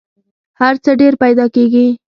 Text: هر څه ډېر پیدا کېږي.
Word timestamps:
هر 0.59 0.73
څه 0.83 0.91
ډېر 1.01 1.13
پیدا 1.23 1.45
کېږي. 1.55 1.87